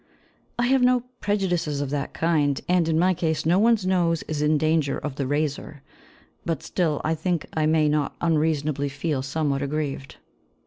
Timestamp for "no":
0.81-1.01, 3.45-3.59